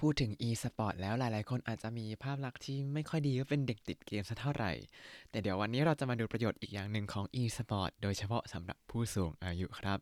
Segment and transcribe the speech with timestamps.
[0.00, 4.72] พูดถึง e-sport แล้วหลายๆ คนอาจจะมีภาพลักษณ์ที่ไม่ค่อยดีว่าเป็นเด็กติดเกมสักเท่าไหร่
[5.30, 9.98] แต่เดี๋ยววันนี้เราจะมาดูประโยชน์อีกอย่างหนึ่งของ e-sport โดยเฉพาะสำหรับผู้สูงอายุครับ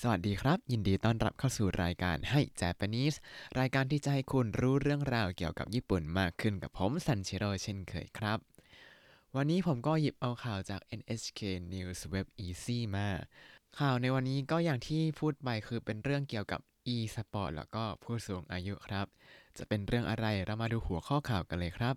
[0.00, 3.16] สวัสดีครับ ยินดีต้อนรับเข้าสู่รายการให้ Japanese
[3.58, 8.38] รายการที่จะให้คุณรู้เรื่องราวเกี่ยวกับญี่ปุ่นมากขึ้นกับผมซันชิโร่เช่นเคยครับ
[9.36, 11.40] วันนี้ผมก็หยิบเอาข่าวจาก NHK
[11.74, 13.08] News Web Easy มา
[13.79, 16.61] ข่าวในวันนี้ก็อย่างที่พูดไปคือเป็นเรื่องเกี่ยวกับ
[16.93, 19.05] e-sport แล้วก็ผู้สูงอายุครับ
[19.57, 21.95] จะเป็นเรื่องอะไรเรามาดูหัวข้อข่าวกันเลยครับ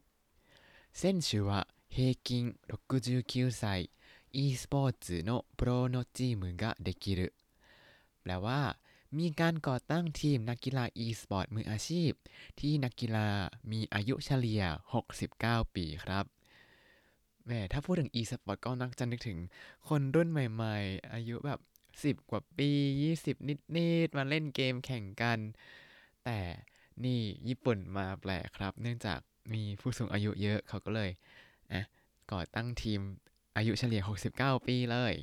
[1.00, 1.50] 選手は
[1.92, 3.90] 平均69歳
[4.32, 7.34] e スポーツのプロのチームができる
[8.22, 8.60] แปลว่า
[9.18, 12.10] มีการก่อตั้งทีมนักกีฬา e-sport มืออาชีพ
[12.60, 13.28] ที่นักกีฬา
[13.70, 14.62] มีอายุเฉลี่ย
[15.18, 16.24] 69 ปีครับ
[17.45, 19.37] แหมถ้าพูดถึง e-sport ก็นักจะนึกถึง
[19.89, 21.59] คนรุ่นใหม่ ๆ อายุแบบ
[22.03, 22.69] สิบกว่าปี
[23.01, 23.35] ยี่สิบ
[23.77, 25.39] นิด ๆ มาเล่นเกมแข่งกัน
[26.25, 26.39] แต่
[27.03, 29.19] นี่ญี่ปุ่นมาแปลกครับ เนื่องจาก
[29.53, 31.09] มีผู้สูงอายุเยอะเขาก็เลย
[31.71, 31.81] อะ
[32.31, 32.99] ก่อตั้งทีม
[33.57, 34.01] อายุเฉลี่ย
[34.33, 35.13] 69 ปีเลย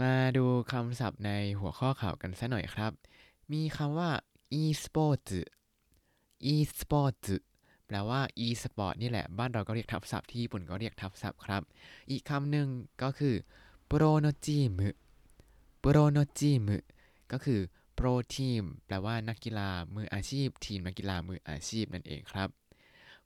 [0.00, 2.92] มาดูคำศัพท์ในหัวข้อข่าวกันสัหน่อยครับ
[3.52, 4.10] มีคำว่า
[4.60, 5.32] e-sports
[6.52, 7.30] e-sports
[7.88, 11.62] แปลว่า e-sport นี่แหละ บ้านเราก็เรียกทับศัพท์ที่ญี่ปุ่นก็เรียกทับศัพท์ครับ
[12.10, 12.68] อีกคำหนึ่ง
[13.02, 13.34] ก็คือ
[13.90, 14.72] pro no team
[15.80, 16.62] โปรโนจิม
[17.32, 17.60] ก็คือ
[17.94, 22.48] โปรทีมแปลว่านักกีฬามืออาชีพ ทีมนักกีฬามืออาชีพนั่นเองครับ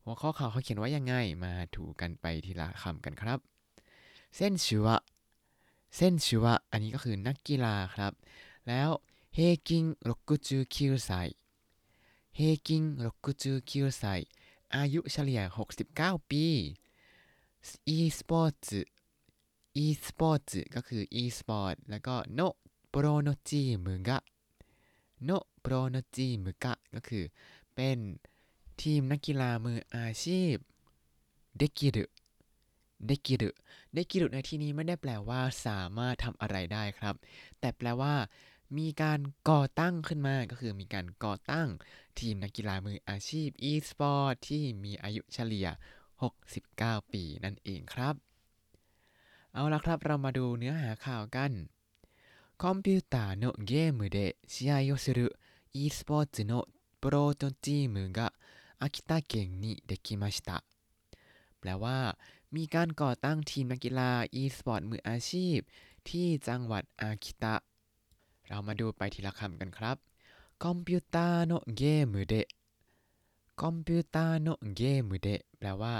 [0.03, 3.39] หัวข้อข่าวเขาเขียนว่ายังไงมาถูกันไปทีละคำกันครับ
[4.37, 4.97] เส้นชัวะ
[5.97, 8.13] เส้นชัวะอันนี้ก็คือนักกีฬาครับ
[8.69, 8.89] แล้ว
[9.35, 10.95] เฮกิงรกุจูคิว
[13.99, 15.41] ไอายุเฉลี่ย
[15.87, 16.47] 69 ปี
[17.97, 18.67] e สปอร์ต
[19.85, 22.41] e สปอร์ตก็คือ e สปอร์ตแล้วก็โน
[22.91, 24.19] โปรโนจิมุกะ
[25.25, 27.25] โนโปรโนจิมุกะก็คือ
[27.75, 27.99] เป็น
[28.83, 30.55] ทีมนักกีฬามืออาชีพ
[31.59, 33.51] できる できる
[33.93, 37.15] เดกิรุในที่นี้ไม่ได้แปลว่าสามารถทำอะไรได้ครับ
[37.61, 38.15] แต่แปลว่า
[38.79, 41.69] มีการก่อตั้งขึ้นมาก็คือมีการก่อตั้ง
[42.20, 45.68] ทีมนักกีฬามืออาชีพ e-sport ที่มีอายุเฉลี่ย
[46.40, 48.16] 69 ปีนั่นเองครับ
[49.54, 51.52] เอาละครับเรามาดูเนื้อหาข่าวกัน
[52.64, 54.18] คอมพิวเตอร์のゲームで
[54.54, 55.20] 試合をする
[55.74, 56.68] e スポーツの
[57.02, 58.34] プロトチームが
[58.80, 60.64] 秋田県にできました
[61.60, 62.18] แปลว่า
[62.56, 65.58] มีการก่อตั้งทีมนักกีฬา e-sport มืออาชีพ
[66.10, 67.56] ที่จังหวัดอากิตะ
[68.48, 69.98] เรามาดูไปทีละคำกันครับ
[70.64, 72.36] คอมพิวเตอร์โนเกมเด
[73.62, 74.48] คอมพิวเตอร์โน
[74.78, 75.96] เกมเดแปลว่า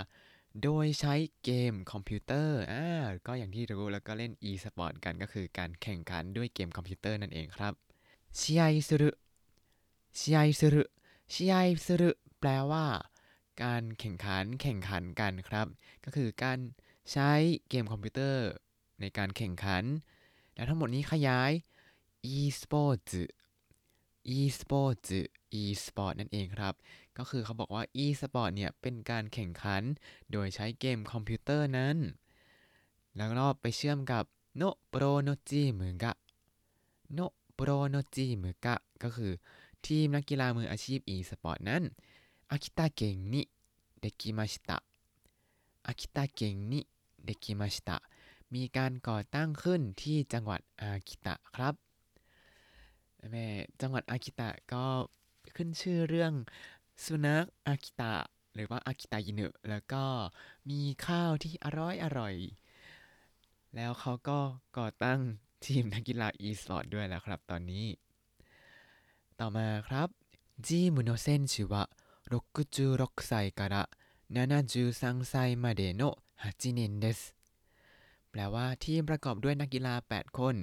[0.64, 1.14] โดยใช้
[1.44, 2.86] เกมคอมพิวเตอร์ อ่า
[3.26, 7.74] ก็อย่างที่รู้แล้วก็เล่น e-sport กันก็คือการแข่งขันด้วยเกมคอมพิวเตอร์นั่นเองครับ
[8.40, 9.04] 試合する
[10.20, 10.76] 試合する
[11.34, 12.04] 試合する
[12.40, 12.86] แปลว่า
[13.64, 15.68] การแข่งขันแข่งขันกันครับ
[16.04, 16.60] ก็คือการ
[17.12, 17.32] ใช้
[17.70, 18.48] เกมคอมพิวเตอร์
[19.02, 19.84] ในการแข่งขัน
[20.56, 21.52] แล้วทั้งหมดนี้ขยาย
[22.36, 23.14] e-sports
[24.37, 25.11] e-sports
[25.61, 26.75] e-sport นั่นเองครับ
[27.19, 29.83] ก็คือเขาบอกว่า e-sport เนี่ย เป็นการแข่งขัน
[30.33, 31.97] โดยใช้เกมคอมพิวเตอร์นั้น
[33.17, 34.25] แล้วก็ไปเชื่อมกับ
[34.57, 36.13] のプロのチームが
[37.15, 37.21] โน
[37.55, 39.33] โปรโนจิมุกะก็คือ
[39.87, 41.83] ทีมนักกีฬามืออาชีพ e-sport นั้น
[42.51, 43.43] อากิตะเกงนิ
[44.01, 44.79] เดกิมาชิตะ
[45.87, 46.81] อากิตะเกงนิ
[47.25, 47.97] เดกิมาชิตะ
[48.55, 51.75] มีการก่อตั้งขึ้นที่จังหวัดอากิตะครับ
[53.32, 53.48] แม่
[53.82, 54.86] จังหวัดอากิตะก็
[55.56, 56.34] ขึ้นชื่อเรื่อง
[57.04, 58.14] สุนัขอากิตะ
[58.54, 60.06] หรือว่าอากิตะยินุแล้วก็
[60.70, 62.36] มีข้าวที่อร่อยอร่อย
[63.76, 64.40] แล้วเขาก็
[64.78, 65.20] ก่อตั้ง
[65.66, 67.86] ทีมนักกีฬาอีสปอร์ตด้วยแล้วครับตอนนี้
[69.40, 70.10] ต่อมาครับ
[70.68, 71.84] จีมุโนเซนชิวะ
[72.34, 73.76] 66歳から
[74.30, 77.20] 73歳までの8年です
[78.30, 80.56] แปลว่าทีมประกอบด้วยนักกีฬา 8 คน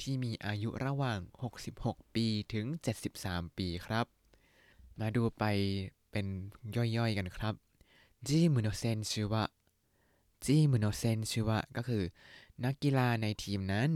[0.00, 1.20] ที่มีอายุระหว่าง
[1.66, 2.66] 66 ปีถึง
[3.12, 4.06] 73 ปีครับ
[5.00, 5.44] มาดูไป
[6.10, 6.26] เป็น
[6.76, 7.54] ย่อยๆกันครับ
[8.26, 9.44] จีมุโนเซนชื่อว่า
[10.44, 12.04] จีมุโนเซนชื่อว่าก็คือ
[12.64, 13.90] นักกีฬาในทีมนั้น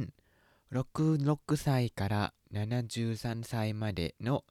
[0.73, 2.15] 66歳から
[2.53, 4.45] 73歳までの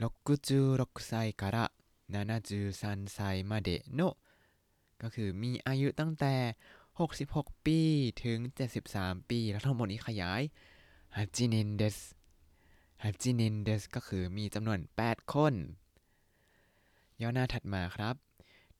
[0.00, 1.72] 66歳から
[2.10, 4.16] 73歳までの
[5.02, 6.34] ก็คือมีอายุตั้งแต่
[7.05, 7.79] 66 ปี
[8.23, 8.39] ถึง
[8.83, 10.41] 73 ปี แล้วทั้งหมดนี้ขยาย
[11.17, 11.97] ฮัจินินเดส
[13.03, 15.53] ฮัจินินเดสก็คือมีจำนวน 8 คน
[17.21, 18.15] ย่อหน้าถัดมาครับ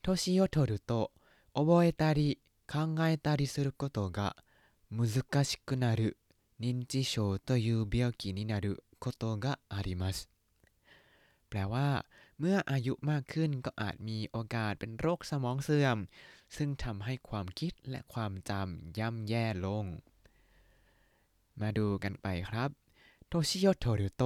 [0.01, 10.17] 年を取ると覚えたり考えたりすることが難しくなる認知症という病気になることがあります
[11.47, 11.87] แปลว่า
[12.39, 15.97] เมื่ออายุมากขึ้นก็อาจมีโอกาสเป็นโรคสมองเสื่อม
[16.56, 19.84] ซึ่งทำให้ความคิดและความจำย่ำแย่ลง
[21.60, 22.70] มาดูกันไปครับ
[23.28, 24.22] โทชิโยโทรุโต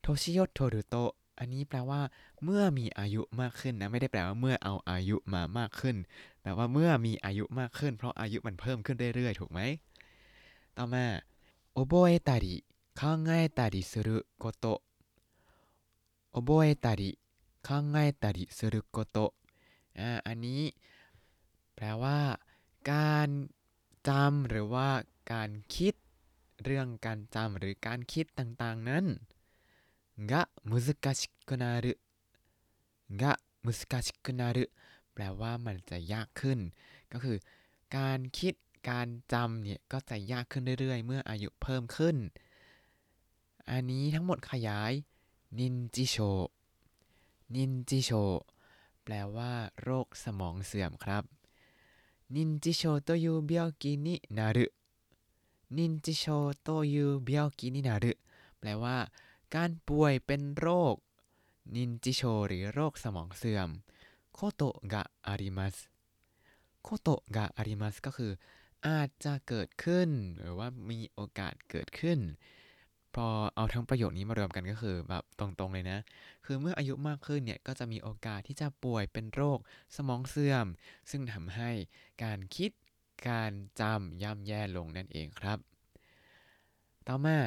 [0.00, 0.96] โทชิโยโทรุโต
[1.38, 2.00] อันนี้แปลว่า
[2.44, 5.96] เมื่อมีอายุมากขึ้นนะ ไม่ได้แปลว่าเมื่อเอาอายุมามากขึ้น
[6.42, 9.60] แต่ว่าเมื่อมีอายุมากขึ้น เพราะอายุมันเพิ่มขึ้นเรื่อยๆ ถูกไหม
[10.76, 11.04] ต่อมา
[11.78, 12.46] 覚えたり
[13.00, 13.02] 考
[13.38, 14.08] えたりする
[14.42, 14.64] こと
[16.36, 17.18] 覚えたり
[17.68, 19.34] 考えたりすること
[19.98, 20.60] อ่าอันนี้
[21.78, 22.18] แปลว่า
[22.92, 23.28] การ
[24.08, 24.88] จำหรือว่า
[25.32, 25.94] การคิด
[26.64, 29.04] เรื่องการจำหรือการคิดต่างๆนั้น
[30.30, 31.98] が難しくなる
[33.20, 34.70] が難しくなる
[35.14, 36.58] แปลว่ามันจะยากขึ้น
[37.12, 37.36] ก็คือ
[37.96, 38.54] การคิด
[38.90, 42.16] การจำเนี่ยก็จะยากขึ้นเรื่อยๆ เมื่ออายุเพิ่มขึ้น
[43.70, 44.92] อันนี้ทั้งหมดขยาย
[45.58, 46.16] นินจิโช
[47.54, 48.10] นินจิโช
[49.04, 49.52] แปลว่า
[49.82, 51.24] โรคสมองเสื่อมครับ
[52.35, 56.23] 認知症という病気になる 認知症
[56.61, 58.11] という病気になる
[58.59, 58.97] แปลว่า
[59.55, 60.95] การป่วยเป็นโรค
[61.75, 63.69] นินจิโชหรือโรคสมองเสื่อม
[64.33, 65.75] ことがあります
[66.83, 68.31] ことがあります ก็คือ
[68.87, 70.09] อาจจะเกิดขึ้น
[70.39, 72.19] หรือว่ามีโอกาสเกิดขึ้น
[73.14, 75.98] พอเอาทั้งประโยคนี้มารวมกันก็คือแบบตรงๆเลยนะ
[76.44, 79.58] คือเมื่ออายุมากขึ้นเนี่ยก็จะมีโอกาสที่จะป่วยเป็นโรค
[79.96, 80.66] สมองเสื่อม
[81.10, 81.70] ซึ่งทำให้
[82.24, 82.70] การคิด
[83.28, 85.58] การจำย่ำแย่ลงนั่นเองครับ
[87.06, 87.38] ต่อมา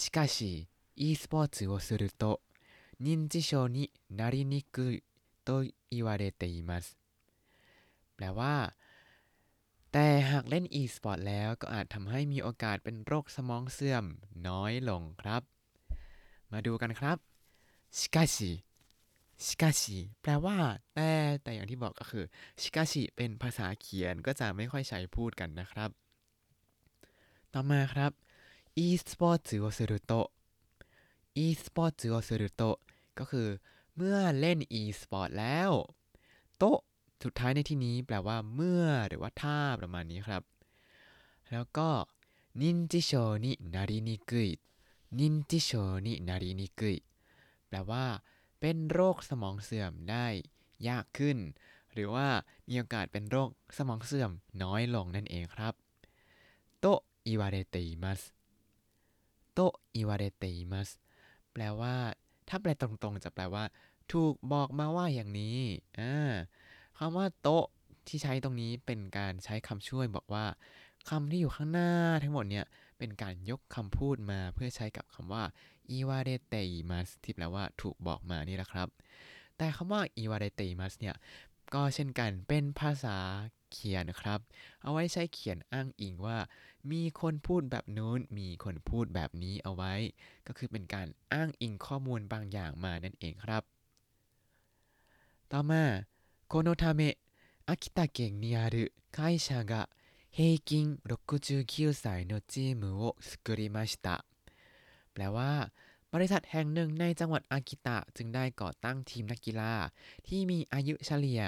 [0.00, 0.36] しかし
[0.96, 2.40] e スポーツをすると
[3.00, 5.02] 認知症になりにくい
[5.46, 6.96] と言われています
[8.16, 8.74] แปลว่า
[9.94, 14.04] แต่หากเล่น e-sport แล้วก็อาจทำให้มีโอกาสเป็นโรคสมองเสื่อม
[14.48, 15.42] น้อยลงครับ
[16.52, 17.16] มาดูกันครับ
[17.96, 18.50] ชิกาชิ
[19.44, 20.58] ชิกาชิแปลว่า
[20.94, 21.10] แต่
[21.42, 22.24] แต่อย่างที่บอกก็คือ
[22.60, 25.90] ชิกาชิเป็นภาษาเขียนก็จะไม่ค่อยใช้พูดกันนะครับ
[27.52, 28.12] ต่อมาครับ
[28.84, 30.12] e-sport をすると
[31.44, 32.62] e-sport をすると
[33.18, 33.48] ก็คือ
[33.96, 35.70] เมื่อเล่น e-sport แล้ว
[36.58, 36.80] โตะ
[37.23, 40.43] สุดท้ายในที่นี้แปลว่าเมื่อหรือว่าถ้าประมาณนี้ครับ
[41.51, 41.89] แล้วก็
[42.61, 46.97] 認知症になりにくい 認知症になりにくい
[47.67, 48.05] แปลว่า
[48.59, 50.25] เป็นโรคสมองเสื่อมได้
[50.87, 51.37] ยากขึ้น
[51.93, 52.27] หรือว่า
[52.67, 54.31] มีโอกาสเป็นโรคสมองเสื่อม
[54.63, 55.73] น้อยลงนั่นเองครับ
[56.79, 56.85] と
[57.25, 58.21] 言われています
[59.53, 59.59] と
[59.95, 60.89] 言われています
[61.53, 61.95] แปลว่า
[62.49, 63.63] ถ้าแปลตรงๆ จะแปลว่า
[64.11, 65.57] ถูกบอกมาว่าอย่างนี้
[65.99, 66.33] อ่า
[66.97, 67.65] คำว่าโตะ
[68.07, 70.45] ที่ใช้ตรงนี้เป็นการใช้คำช่วยบอกว่า
[71.09, 71.91] คำที่อยู่ข้างหน้า
[72.23, 72.65] ทั้งหมดเนี่ย
[72.97, 75.43] เป็นการยกคำพูดมาเพื่อใช้กับคำว่า
[75.89, 76.55] อีวาเดเต
[76.89, 78.87] มัสที่แปลว่าถูกบอกมานี่แหละครับ
[79.57, 81.15] แต่คำว่าอีวาเดเตมัสเนี่ย
[81.73, 83.17] ก็เช่นกันเป็นภาษา
[83.71, 84.39] เขียนครับ
[84.83, 86.37] เอาไว้ใช้เขียนอ้างอิงว่า
[86.91, 89.93] มีคนพูดแบบนู้น มีคนพูดแบบนี้เอาไว้
[90.47, 93.63] ก็คือเป็นการอ้างอิงข้อมูลบางอย่างมานั่นเองครับ
[95.51, 95.83] ต่อมา
[96.48, 97.18] このため
[97.66, 99.88] 秋田県にある会社が
[100.30, 104.24] 平均69歳のチームを作りました
[105.12, 105.70] แปลว่า
[106.14, 109.72] บริษัทแห่งหนึ่งในจังหวัดอากิตะจึงได้ก่อตั้งทีมนักกีฬา
[110.26, 111.42] ที่มีอายุเฉลี่ย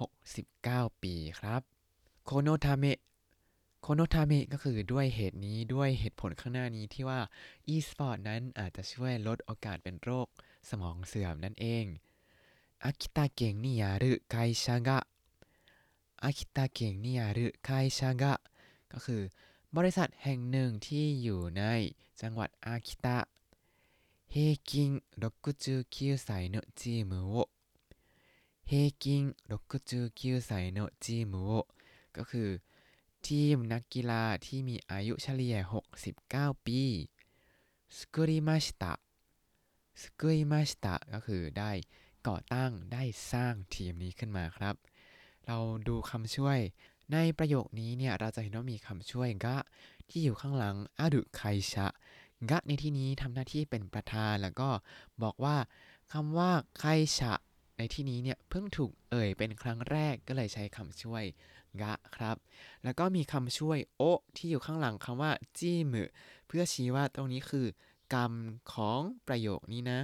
[0.00, 1.62] 69 ปีครับ
[2.24, 2.98] โคโนทาเมะ
[3.82, 7.20] โคโนทาเมะก็คือด้วยเหตุนี้ด้วยเหตุผลข้างหน้านี้ที่ว่า
[7.74, 10.26] e-sport นั้นอาจจะช่วยลดโอกาสเป็นโรค
[10.70, 11.84] สมองเสื่อมนั่นเอง
[12.84, 14.34] อากิตะเก่งนี่ยารุไค
[14.64, 14.98] ชากะ
[16.24, 18.32] อากิตะเก่งนี่ยารุไคชากะ
[18.92, 19.22] ก็คือ
[19.76, 21.62] บริษัทแห่งหนึ่งที่อยู่ใน
[22.20, 23.18] จังหวัดอากิตะ
[24.30, 27.48] 平均69歳のチームを
[28.66, 31.66] 平均69歳のチームを
[32.12, 32.60] ก็คือ
[33.22, 35.56] ทีมนักกีฬาที่มีอายุเฉลี่ย
[36.12, 36.82] 69 ปี
[37.96, 38.92] สกุริมาชิตะ
[40.02, 41.72] สกุริมาชิตะก็คือได้
[42.27, 44.75] ก่อตั้งได้สร้างทีมนี้ขึ้นมาครับ
[45.47, 46.59] เราดูคำช่วย
[47.13, 49.57] ในประโยคนี้เนี่ยเราจะเห็นว่ามีคำช่วยกะ
[50.09, 51.41] ที่อยู่ข้างหลังอาดุไค
[51.73, 51.87] ชะ
[52.51, 54.69] กะในที่นี้ทำหน้าที่เป็นประธานแล้วก็
[55.23, 55.57] บอกว่า
[56.13, 56.85] คำว่าไค
[57.19, 57.33] ชะ
[57.77, 61.23] ในที่นี้เนี่ยเพิ่งถูกเอ่ยเป็นครั้งแรกก็เลยใช้คำช่วย
[61.81, 62.35] กะครับ
[62.83, 64.01] แล้วก็มีคำช่วยโอ
[64.37, 66.03] ที่อยู่ข้างหลังคำว่าจิมุ
[66.47, 67.65] เพื่อชี้ว่าตรงนี้คือ
[68.13, 68.33] กรรม
[68.73, 69.99] ของประโยคนี้นะ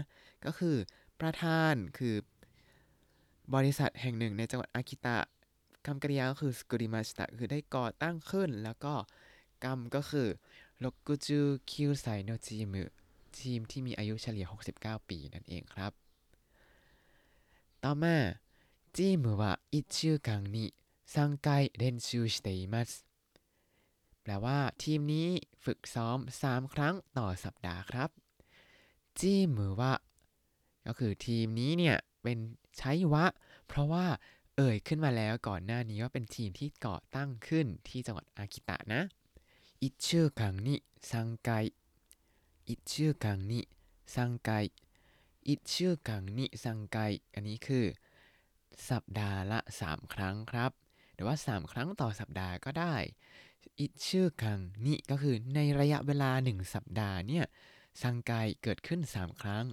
[0.46, 0.76] ก็คือ
[1.22, 2.16] ประธานคือ
[3.56, 5.18] บริษัทแห่งหนึ่งในจังหวัดอากิตะ
[5.86, 8.94] คำกริยาก็คือสกุริมาชิตะคือได้ก่อตั้งขึ้น แล้วก็
[9.64, 10.28] กรรมก็คือ
[10.84, 11.40] ลกกุจู
[11.72, 12.84] คิวไซโนจิมุ
[13.40, 14.46] ทีมที่มีอายุเฉลี่ย
[14.78, 15.92] 69 ปีนั่นเองครับ
[17.84, 18.18] ต่อมา
[18.98, 20.66] จิมุวะอิชูกังนิ
[21.14, 22.92] ซังไกเรนชูสเตมัส
[24.22, 25.28] แปลว่าทีมนี้
[25.64, 28.10] ฝึกซ้อม 3 ครั้งต่อสัปดาห์ครับ
[29.20, 29.94] จิมุวะ
[30.88, 32.38] ก็คือทีมนี้เนี่ยเป็น
[32.78, 33.26] ใช้วะ
[33.68, 34.06] เพราะว่า
[34.56, 39.02] เอ่ยขึ้นมาแล้วก่อนหน้านี้ว่าเป็นทีมที่ก่อตั้งขึ้นที่จังหวัดอากิตะนะ
[39.82, 40.76] อิชูคังนิ
[41.12, 41.50] ซังไก
[42.68, 43.60] อิชูคังนิ
[44.16, 44.52] ซังไก
[45.48, 46.98] อิชูคังนิซังไก
[47.34, 47.86] อันนี้คือ
[48.90, 50.72] สัปดาห์ละ 3 ครั้งครับ
[51.14, 52.96] หรือว่า 3 ครั้งต่อสัปดาห์ก็ได้
[53.80, 57.46] อิชื่อคังนี่ก็คือในระยะเวลา 1 สัปดาห์เนี่ย
[58.02, 59.66] ซังไกเกิดขึ้น 3 ครั้ง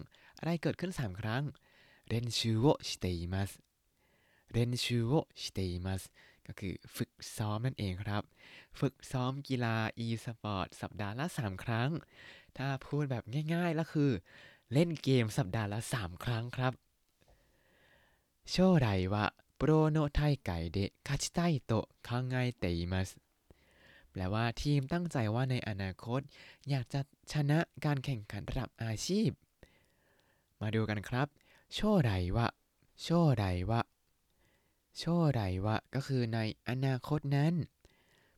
[0.45, 1.43] อะไรเกิดขึ้น 3 ครั้ง
[2.09, 3.51] เรนชูโอชิเตอิมัส
[4.53, 6.03] เรนชูโอชิเตอิมัส
[6.47, 8.23] ก็คือฝึกซ้อมนั่นเองครับ
[8.81, 11.91] ฝึกซ้อมกีฬา e-sport สัปดาห์ละ 3 ครั้ง
[12.57, 13.25] ถ้าพูดแบบ
[13.55, 14.11] ง่ายๆแล้วคือ
[14.73, 16.73] เล่นเกมสัปดาห์ละ 3 ครั้งครับ
[18.51, 21.73] โชไรวะโปรโนไทไก่เดคาชิไตโต
[22.09, 23.11] คังไงเตอิมัส
[24.11, 26.21] แปลว่าทีมตั้งใจว่าในอนาคต
[26.69, 27.01] อยากจะ
[27.33, 29.31] ชนะการแข่งขันระดับอาชีพ
[30.65, 31.29] มาดูกันครับ
[31.75, 32.47] โชไดวะ
[33.03, 33.81] โชไดวะ
[34.97, 35.03] โช
[35.35, 37.55] ไดวะก็คือในอนาคตนั้น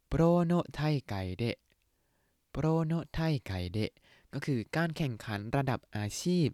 [0.09, 1.57] โปรโนไทไกเดะ
[2.51, 3.93] โปรโนไทไกเดะ
[4.33, 6.47] ก็คือการแข่งขันระดับอาชีพ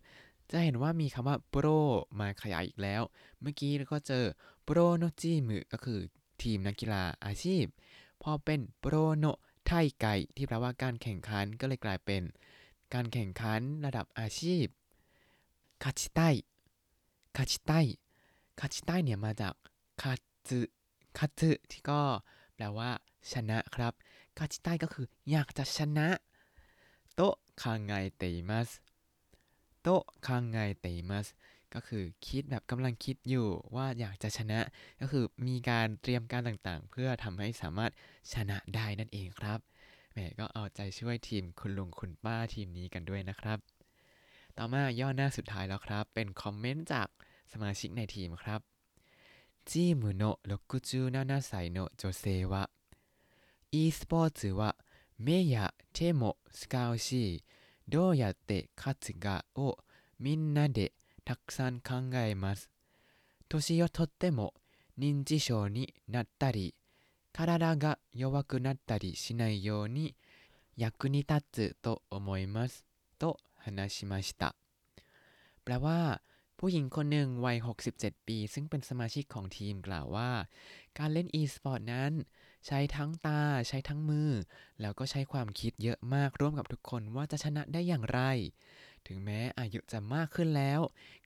[0.50, 1.66] จะเห็นว่ามีคำว่าโปร
[2.20, 3.02] มาขยายอีกแล้ว
[3.40, 4.24] เมื่อกี้เราก็เจอ
[4.64, 6.00] โปรโนจิมุก็คือ
[6.42, 7.64] ทีมนักกีฬาอาชีพ
[8.22, 9.24] พอเป็นโปรโน
[9.66, 12.22] ไทไกที่แปลว่าการแข่งขันก็เลยกลายเป็น
[12.94, 14.66] การแข่งขันระดับอาชีพ
[15.82, 16.20] คาชิไต
[17.36, 17.72] คาชิไต
[18.60, 19.54] คาชิไตเนี่ยมาจาก
[20.02, 20.12] คา
[20.48, 20.60] ซึ
[21.18, 22.00] คาซึที่ก็
[22.54, 22.90] แปลว่า
[23.32, 23.92] ชนะครับ
[24.38, 26.08] คาชิไตก็คืออยากจะชนะ
[27.14, 27.20] โต
[27.62, 28.68] คังไงเตมัส
[29.82, 29.88] โต
[30.26, 31.26] คังไงเตมัส
[31.74, 34.60] ก็คือคิดแบบกำลังคิดอยู่ว่าอยากจะชนะ
[35.00, 37.92] ก็คือมีการเตรียมการต่างๆ เพื่อทำให้สามารถ
[38.34, 39.58] ชนะได้นั่นเองครับ
[40.12, 43.58] แหมก็เอาใจช่วยทีมคุณลุงคุณป้าทีมนี้กันด้วยนะครับ
[44.57, 47.07] ต่อมาย่อหน้าสุดท้ายแล้วครับ เป็นคอมเมนต์จาก
[47.51, 48.61] สมาชิกในทีมครับ
[49.65, 52.69] チームの67歳の女性は
[53.71, 54.75] e スポーツは
[55.19, 57.43] 目や手も使うし
[57.89, 59.77] どうやって勝つかを
[60.19, 60.93] みんなで
[61.23, 62.69] たくさん考えます。
[63.49, 64.53] 年をとっても
[64.99, 66.73] 認知症になったり、
[67.33, 70.15] 体が弱くなったりしないように
[70.75, 72.83] 役に立つと思います。
[73.19, 74.50] と ฮานาชิมาชิตะ
[75.62, 76.00] แปลว่า
[76.58, 77.56] ผู้หญิงคนหนึ่งวัย
[77.92, 80.30] 67 ปี ซึ่งเป็นสมาชิกของทีมกล่าวว่า
[80.98, 82.12] การเล่นอีสปอร์ตนั้น
[82.66, 84.30] ใช้ทั้งตา ใช้ทั้งมือ
[84.80, 88.20] แล้วก็ใช้ความคิดเยอะมากร่วมกับทุกคนว่าจะชนะได้อย่างไร
[89.06, 90.80] ถึงแม้อายุจะมากขึ้นแล้ว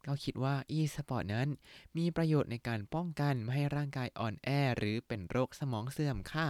[0.07, 1.49] ก็คิดว่าอีสปอร์ตนั้น
[1.97, 6.49] มีประโยชน์ในการป้องกันไม่ให้ร่างกายอ่อนแอ หรือเป็นโรคสมองเสื่อมค่ะ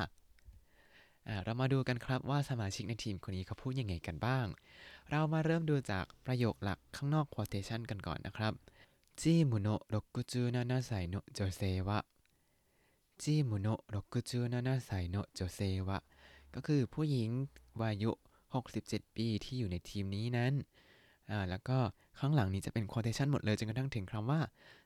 [1.43, 4.45] เรามาดูกันครับว่าสมาชิกในทีมคนนี้เขาพูดยังไงกันบ้าง
[5.09, 8.53] เรามาเริ่มดูจากประโยคหลักข้างนอก quotation กันก่อนนะครับ
[9.21, 11.91] จีมุโนะ67歳の女性は
[13.21, 16.01] チームの67歳の女性は
[16.55, 17.29] ก็คือผู้หญิง
[17.81, 18.11] วัยอายุ
[18.63, 20.53] 67 ปีที่อยู่ในทีมนี้นั้น
[21.29, 21.77] อ่าแล้วก็
[22.19, 24.41] ข้างหลังนี้จะเป็น quotation หมดเลยจนกระทั่งถึงคำว่า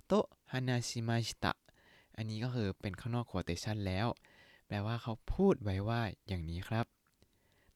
[0.07, 0.13] โต
[0.51, 1.53] ฮานาชิมาชิตะ
[2.17, 4.07] อันนี้ก็คือเป็นข้างนอก quotation แล้ว
[4.70, 6.86] แปลว่าเขาพูดไว้ว่าอย่างนี้ครับ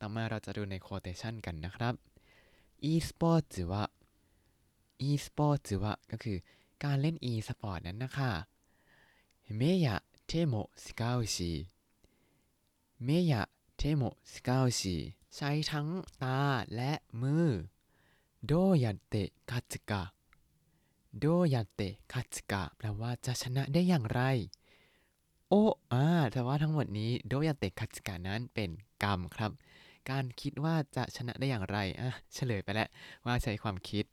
[0.01, 1.95] ต่อมาเราจะดูใน quotation กันนะครับ
[2.91, 3.85] e สปอร์ตจือว่า
[5.09, 6.39] e สปอร์ตจือว่าก็คือ
[6.85, 8.31] การเล่น e สปอร์ตนั้นนะคะ
[9.57, 10.55] 目や手も
[10.85, 14.03] 使うし 目や手も
[14.33, 14.97] 使うし
[15.35, 15.89] ใช้ทั้ง
[16.23, 16.41] ตา
[16.75, 17.49] และมือ
[18.47, 18.53] ど
[18.83, 19.15] うやって
[19.51, 21.81] 勝つか どうやって
[22.13, 24.23] 勝つか แปลว่าจะชนะได้อย่างไร
[25.49, 28.71] โอ้อาแต่ว่าทั้งหมดนี้どうやって勝つか นั้นเป็น
[29.03, 29.51] กรรมครับ
[30.11, 32.89] การคิดว่าจะชนะได้อย่างไรอะเฉลยไปแล้ว
[33.27, 34.05] ว่าใช้ความคิด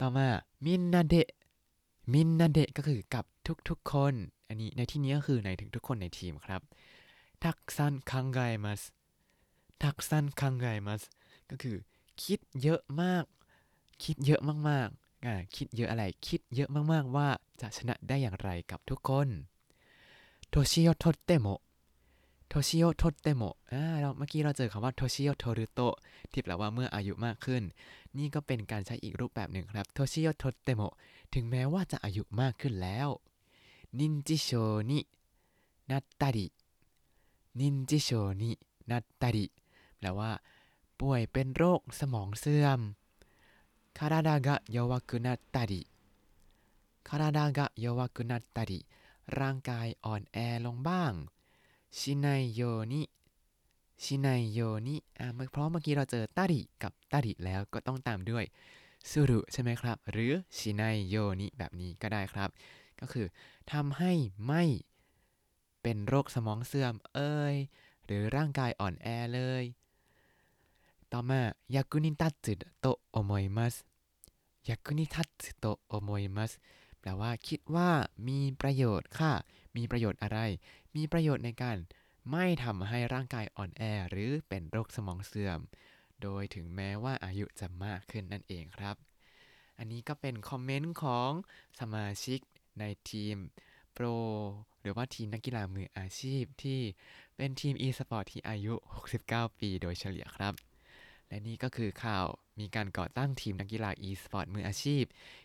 [0.00, 0.26] ต่อมา
[0.64, 3.24] みんなで みんなで ก็คือกับ
[3.68, 4.14] ทุกๆคน
[4.48, 6.62] อันนี้ในที่นี้ก็คือในถึงทุกคนในทีมครับ
[7.44, 8.82] たくさん考えます
[9.82, 11.02] ทักซันคังไกมัส
[11.50, 11.76] ก็คือ
[12.24, 13.24] คิดเยอะมาก
[14.04, 17.28] คิดเยอะมากๆอ่าคิดเยอะอะไร คิดเยอะมากๆว่า
[17.60, 19.28] จะชนะได้อย่างไรกับทุกคน
[20.56, 21.46] โทชิโยทดเตโม
[22.48, 23.42] โทชิโยทดเตโม
[23.72, 25.80] อ่าเราเมื่อกี้เราเจอคำว่าโทชิโยโทรุโต
[26.32, 27.62] ที่แปลว่าเมื่ออายุมากขึ้น
[28.16, 30.82] นี่ก็เป็นการใช้อีกรูปแบบหนึ่งครับโทชิโยทดเตโม
[31.34, 33.08] ถึงแม้ว่าจะอายุมากขึ้นแล้ว
[33.98, 34.50] นินจิโช
[34.90, 34.98] นิ
[35.90, 36.46] นัตตาริ
[37.60, 38.10] นินจิโช
[38.42, 38.50] นิ
[38.90, 39.46] นัตตาริ
[39.98, 40.30] แปลว่า
[41.00, 42.80] ป่วยเป็นโรคสมองเสื่อม
[43.98, 45.82] คาราดะกะโยวะคุนัตตาริ
[47.08, 48.80] คาราดะกะโยวะคุนัตตาริ
[49.40, 51.12] ร่างกายอ่อนแอลงบ้าง
[51.98, 52.62] ชินายโย
[52.92, 53.02] นิ
[54.02, 58.44] ชินายโยนิอ่าเพราะเมื่อกี้เราเจอตาริกับตาริแล้วก็ต้องตามด้วย
[59.10, 62.50] สุรุใช่ไหมครับ หรือชินายโยนิแบบนี้ก็ได้ครับ
[63.00, 63.26] ก็คือ
[63.72, 64.12] ทำให้
[64.46, 64.62] ไม่
[65.82, 67.56] เป็นโรคสมองเสื่อมเอ้ย
[68.04, 69.64] หรือร่างกายอ่อนแอเลย
[71.12, 71.40] ต่อมา
[71.74, 73.74] ยักุนิทัตสึโตโอโมยมัส
[74.68, 76.52] ยักุนิทัตสึโตโอมยมัส
[77.04, 77.90] แปลว่าคิดว่า
[78.28, 79.32] มีประโยชน์ค่ะ
[79.76, 80.38] มีประโยชน์อะไร
[80.96, 81.76] มีประโยชน์ในการ
[82.30, 85.60] ไม่ทำให้ร่างกายอ่อนแอหรือเป็นโรคสมองเสื่อม
[86.22, 88.96] โดยถึงแม้ว่าอายุจะมากขึ้นนั่นเองครับ
[89.78, 91.30] อันนี้ก็เป็นคอมเมนต์ของ
[91.80, 92.40] สมาชิก
[92.80, 93.36] ในทีม
[93.92, 94.06] โปร
[94.82, 96.80] หรือว่าทีมนักกีฬามืออาชีพที่
[97.36, 98.74] เป็นทีม e-sport ที่อายุ
[99.16, 100.54] 69 ปีโดยเฉลี่ยครับ
[101.34, 102.26] และนี่ก็คือข่าว
[102.60, 105.04] มีการก่อตั้งทีมนักกีฬา e-sport มืออาชีพ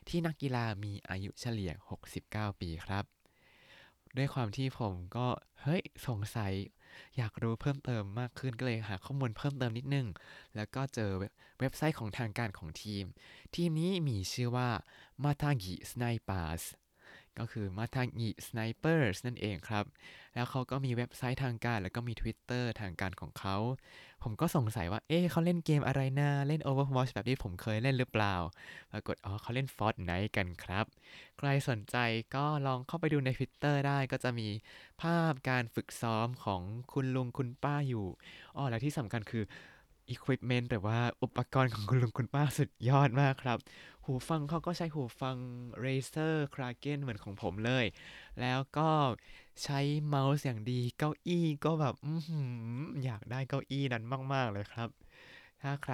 [0.09, 1.71] ที่นักกีฬามีอายุเฉลี่ย
[2.15, 3.03] 69 ปีครับ
[4.17, 5.27] ด้วยความที่ผมก็
[5.61, 6.53] เฮ้ยสงสัย
[7.17, 10.07] อยากรู้เพิ่มเติมมากขึ้นก็เลยหาข้อมูลเพิ่มเติมนิดนึง
[10.55, 11.11] แล้วก็เจอ
[11.59, 13.05] เว็บไซต์ของทางการของทีม
[13.55, 14.69] ทีมนี้มีชื่อว่า
[15.23, 16.63] Matagi Snipers
[17.39, 19.85] ก็คือ Matagi Snipers นั่นเองครับ
[20.33, 23.57] แล้วเขาก็มีเว็บไซต์ทางการ แล้วก็มี Twitter ทางการของเขา
[24.23, 28.35] ผมก็สงสัยว่า เอ๊ะเขาเล่นเกมอะไรนะ เล่น Overwatch แบบที่ผมเคยเล่นหรือเปล่า
[28.91, 30.85] ปรากฏ อ๋อเขาเล่น Fortnite กันครับ
[31.37, 31.95] ใครสนใจ
[32.35, 34.47] ก็ลองเข้าไปดูใน Twitter ได้ก็จะมี
[35.01, 36.61] ภาพการฝึกซ้อมของ
[36.93, 38.07] คุณลุงคุณป้าอยู่
[38.55, 39.43] อ๋อ และที่สำคัญคือ
[40.13, 43.57] Equipment หรือว่าอุปกรณ์ของคุณลุงคุณป้าสุดยอดมากครับ
[44.03, 45.37] หูฟังเขาก็ใช้หูฟัง
[45.83, 47.85] Razer Kraken เหมือนของผมเลย
[48.41, 48.89] แล้วก็
[49.63, 52.07] ใช้เมาส์อย่างดีเก้าอี้ก็แบบอ
[53.05, 54.89] อยากได้เก้าอี้นั้นมาก ๆ เลยครับ
[55.61, 55.93] ถ้าใคร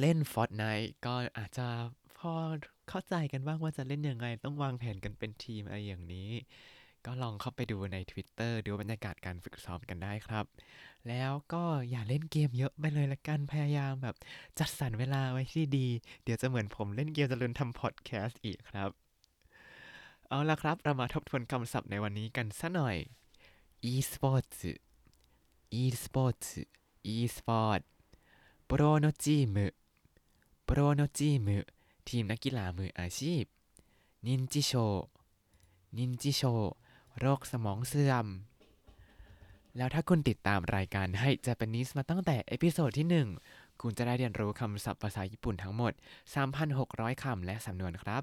[0.00, 1.66] เล่น Fortnite ก็อาจจะ
[2.18, 2.32] พอ
[2.88, 6.30] เข้าใจกันบ้างว่าจะเล่นยังไงต้องวางแผนกันเป็นทีมอะไรอย่างนี้
[7.06, 10.44] ก็ลองเข้าไปดูใน Twitter ดูบรรยากาศการฝึกซ้อมกันได้ครับ
[11.08, 14.16] แล้วก็อย่าเล่นเกมเยอะไปเลยละกันพยายามแบบ
[14.58, 15.88] จัดสรรเวลาไว้ที่ดี
[16.24, 18.90] เดี๋ยวจะเหมือนผมเล่นเกมจะลืมทำพอดแคสต์อีกครับ
[20.28, 22.96] เอาละครับ เรามาทบทวนคำศัพท์ในวันนี้กันสักหน่อย
[23.92, 24.60] e-sports
[25.82, 26.48] e-sports
[27.14, 27.80] e-sport
[28.66, 29.58] โปรโนจีม
[30.64, 31.40] โปรโนจีม
[32.08, 33.42] ทีมนักกีฬามืออาชีพ
[34.26, 36.42] 認知症 認知症
[37.20, 38.26] โรคสมองเสื่อม
[39.76, 45.92] แล้วถ้าคุณติดตามรายการให้ Japanese มาตั้งแต่ episode ที่ 1 คุณจะได้เรียนรู้คำศัพท์ภาษาญี่ปุ่นทั้งหมด
[46.56, 48.22] 3,600 คำและสำนวนครับ